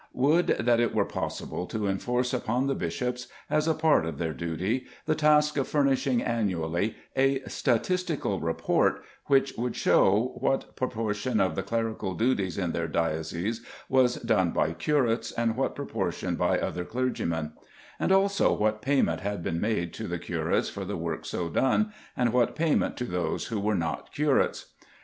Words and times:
Would 0.13 0.47
that 0.57 0.79
it 0.79 0.95
were 0.95 1.05
possible 1.05 1.67
to 1.67 1.85
enforce 1.85 2.33
upon 2.33 2.65
the 2.65 2.73
bishops, 2.73 3.27
as 3.51 3.67
a 3.67 3.75
part 3.75 4.03
of 4.07 4.17
their 4.17 4.33
duty, 4.33 4.87
the 5.05 5.13
task 5.13 5.57
of 5.57 5.67
furnishing 5.67 6.23
annually 6.23 6.95
a 7.15 7.43
statistical 7.47 8.39
return 8.39 8.95
which 9.27 9.53
should 9.53 9.75
show 9.75 10.35
what 10.39 10.75
proportion 10.75 11.39
of 11.39 11.55
the 11.55 11.61
clerical 11.61 12.15
duties 12.15 12.57
in 12.57 12.71
their 12.71 12.87
dioceses 12.87 13.61
was 13.89 14.15
done 14.15 14.49
by 14.49 14.73
curates, 14.73 15.31
and 15.33 15.55
what 15.55 15.75
proportion 15.75 16.35
by 16.35 16.57
other 16.57 16.83
clergymen; 16.83 17.51
and 17.99 18.11
also 18.11 18.51
what 18.51 18.81
payment 18.81 19.21
had 19.21 19.43
been 19.43 19.61
made 19.61 19.93
to 19.93 20.07
the 20.07 20.17
curates 20.17 20.67
for 20.67 20.83
the 20.83 20.97
work 20.97 21.27
so 21.27 21.47
done, 21.47 21.93
and 22.17 22.33
what 22.33 22.55
payment 22.55 22.97
to 22.97 23.05
those 23.05 23.45
who 23.49 23.59
were 23.59 23.75
not 23.75 24.11
curates. 24.11 24.73